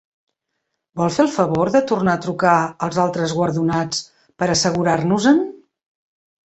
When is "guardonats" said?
3.41-4.03